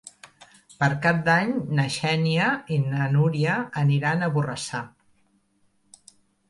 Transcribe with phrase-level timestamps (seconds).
[0.83, 1.51] Per Cap d'Any
[1.81, 4.85] na Xènia i na Núria aniran a Borrassà.